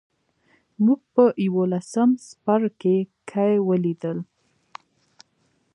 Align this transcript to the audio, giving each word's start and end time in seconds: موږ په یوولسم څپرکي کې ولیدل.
موږ 0.83 0.99
په 1.13 1.23
یوولسم 1.45 2.09
څپرکي 2.25 2.97
کې 3.29 3.49
ولیدل. 3.67 4.17